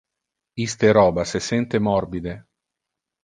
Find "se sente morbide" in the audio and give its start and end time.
1.33-2.35